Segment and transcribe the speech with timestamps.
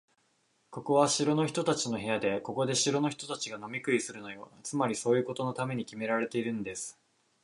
[0.71, 4.49] ここは城の人たちの部屋で、ここで城の人たちが飲み食いするのよ。
[4.63, 6.97] つまり、そういうことのためにきめられているんです。